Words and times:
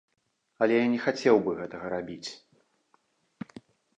Але 0.65 0.77
я 0.83 0.87
не 0.93 0.99
хацеў 1.03 1.37
бы 1.45 1.51
гэтага 1.59 1.85
рабіць. 1.95 2.29